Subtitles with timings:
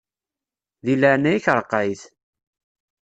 [0.85, 2.01] Di leɛnaya-k ṛeqqeɛ-it.